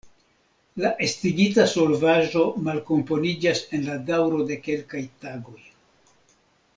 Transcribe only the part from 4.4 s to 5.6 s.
de kelkaj tagoj.